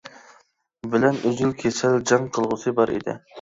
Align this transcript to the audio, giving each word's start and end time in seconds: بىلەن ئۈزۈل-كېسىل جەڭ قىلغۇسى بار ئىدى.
بىلەن 0.93 1.19
ئۈزۈل-كېسىل 1.25 1.99
جەڭ 2.13 2.27
قىلغۇسى 2.39 2.75
بار 2.81 2.95
ئىدى. 2.97 3.17